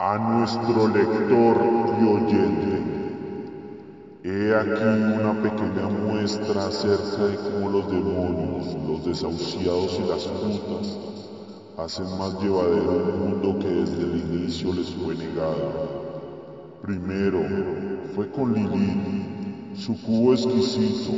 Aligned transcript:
a 0.00 0.16
nuestro 0.16 0.88
lector 0.88 1.56
y 2.00 2.04
oyente. 2.08 2.82
He 4.24 4.54
aquí 4.54 5.20
una 5.20 5.42
pequeña 5.42 5.88
muestra 5.90 6.68
acerca 6.68 7.26
de 7.26 7.36
cómo 7.36 7.68
los 7.68 7.90
demonios, 7.92 8.76
los 8.88 9.04
desahuciados 9.04 10.00
y 10.02 10.08
las 10.08 10.24
putas 10.24 10.96
hacen 11.76 12.06
más 12.18 12.32
llevadero 12.42 12.92
un 12.92 13.42
mundo 13.42 13.58
que 13.58 13.68
desde 13.68 14.02
el 14.02 14.16
inicio 14.20 14.72
les 14.72 14.88
fue 14.88 15.16
negado. 15.16 16.80
Primero 16.80 17.42
fue 18.14 18.30
con 18.30 18.54
Lilith, 18.54 19.76
su 19.76 20.00
cubo 20.00 20.32
exquisito, 20.32 21.12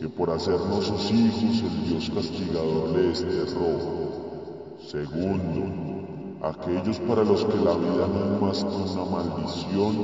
que 0.00 0.08
por 0.08 0.30
hacernos 0.30 0.86
sus 0.86 1.08
hijos 1.12 1.62
el 1.62 1.88
Dios 1.88 2.10
castigador 2.12 2.90
le 2.96 3.02
desterró. 3.02 3.78
Segundo, 4.88 6.01
aquellos 6.42 6.98
para 7.00 7.22
los 7.22 7.44
que 7.44 7.56
la 7.56 7.74
vida 7.76 8.08
no 8.08 8.34
es 8.34 8.40
más 8.40 8.64
que 8.64 8.98
una 8.98 9.04
maldición 9.04 9.94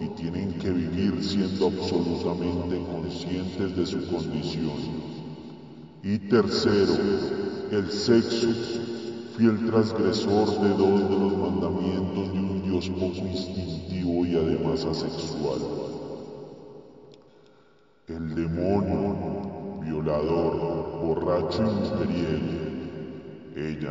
y 0.00 0.08
tienen 0.10 0.52
que 0.54 0.70
vivir 0.70 1.22
siendo 1.22 1.66
absolutamente 1.66 2.80
conscientes 2.92 3.76
de 3.76 3.86
su 3.86 4.06
condición. 4.08 5.14
Y 6.04 6.18
tercero, 6.18 6.94
el 7.72 7.90
sexo, 7.90 8.48
fiel 9.36 9.66
transgresor 9.66 10.60
de 10.60 10.68
dos 10.68 11.10
de 11.10 11.18
los 11.18 11.36
mandamientos 11.38 12.32
de 12.32 12.38
un 12.38 12.62
Dios 12.62 12.88
poco 12.90 13.26
instintivo 13.26 14.26
y 14.26 14.36
además 14.36 14.84
asexual. 14.84 15.60
El 18.06 18.34
demonio, 18.34 19.80
violador, 19.80 21.00
borracho 21.02 21.62
y 21.62 21.74
mujeriego. 21.74 22.64
Ella, 23.56 23.90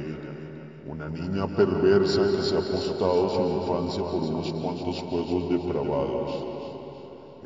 una 0.86 1.08
niña 1.08 1.48
perversa 1.48 2.22
que 2.24 2.44
se 2.44 2.56
ha 2.56 2.60
apostado 2.60 3.30
su 3.30 3.62
infancia 3.62 4.04
por 4.04 4.22
unos 4.22 4.52
cuantos 4.52 5.00
juegos 5.00 5.50
depravados. 5.50 6.46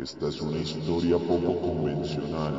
Esta 0.02 0.28
es 0.30 0.42
una 0.42 0.58
historia 0.58 1.20
poco 1.20 1.60
convencional, 1.62 2.54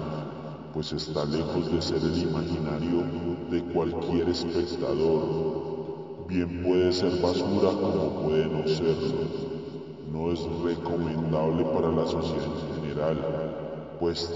pues 0.73 0.93
está 0.93 1.25
lejos 1.25 1.73
de 1.73 1.83
ser 1.83 1.99
el 1.99 2.19
imaginario 2.19 3.03
de 3.51 3.62
cualquier 3.73 4.29
espectador. 4.29 6.27
Bien 6.29 6.62
puede 6.62 6.93
ser 6.93 7.11
basura 7.21 7.71
como 7.71 8.29
puede 8.29 8.47
no 8.47 8.69
serlo. 8.69 9.49
No 10.12 10.33
es 10.33 10.41
recomendable 10.62 11.65
para 11.65 11.91
la 11.91 12.06
sociedad 12.06 12.45
en 12.45 12.83
general, 12.83 13.97
pues 13.99 14.31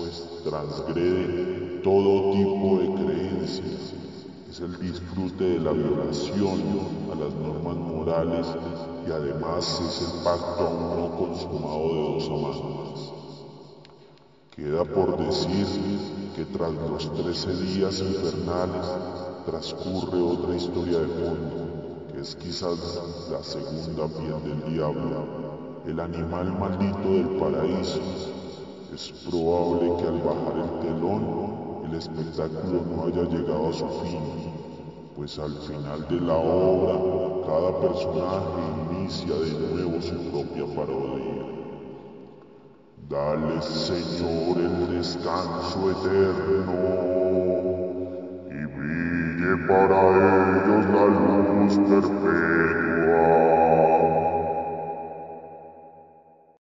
transgrede 0.45 1.81
todo 1.85 2.33
tipo 2.33 2.79
de 2.79 3.05
creencias 3.05 3.93
es 4.53 4.61
el 4.61 4.79
disfrute 4.79 5.45
de 5.45 5.61
la 5.61 5.73
violación 5.73 6.61
a 7.11 7.15
las 7.15 7.33
normas 7.33 7.75
morales 7.75 8.47
y 9.09 9.11
además 9.11 9.81
es 9.81 10.03
el 10.03 10.23
pacto 10.23 10.67
aún 10.67 11.01
no 11.01 11.17
consumado 11.17 11.89
de 11.89 12.03
dos 12.13 12.27
amantes. 12.29 13.13
Queda 14.55 14.85
por 14.85 15.17
decir 15.17 15.67
que 16.37 16.45
tras 16.45 16.71
los 16.71 17.11
trece 17.15 17.51
días 17.63 18.01
infernales 18.01 18.87
transcurre 19.47 20.21
otra 20.21 20.55
historia 20.55 20.99
de 20.99 21.07
fondo, 21.07 22.13
que 22.13 22.21
es 22.21 22.37
quizás 22.37 23.01
la 23.31 23.43
segunda 23.43 24.07
piel 24.09 24.37
del 24.45 24.75
diablo, 24.75 25.81
el 25.87 25.99
animal 25.99 26.53
maldito 26.59 27.09
del 27.09 27.29
paraíso. 27.39 28.01
Es 28.93 29.13
probable 29.31 29.97
que 29.97 30.09
al 30.09 30.19
bajar 30.19 30.57
el 30.59 30.87
telón 30.87 30.93
el 30.93 31.12
espectáculo 32.03 32.83
no 32.91 33.05
haya 33.05 33.23
llegado 33.29 33.69
a 33.69 33.73
su 33.73 33.89
fin, 34.01 34.21
pues 35.15 35.39
al 35.39 35.53
final 35.53 36.07
de 36.09 36.21
la 36.21 36.35
obra 36.35 36.95
cada 37.47 37.81
personaje 37.81 38.61
inicia 38.91 39.35
de 39.35 39.53
nuevo 39.75 40.01
su 40.01 40.17
propia 40.31 40.67
parodia. 40.75 41.47
Dale, 43.09 43.63
Señor, 43.63 44.59
el 44.59 44.97
descanso 44.97 45.91
eterno 45.91 46.75
y 48.51 48.65
brille 48.75 49.53
para 49.69 49.99
ellos 50.57 50.85
la 50.95 51.07
luz 51.07 51.75
perfecta. 51.89 52.72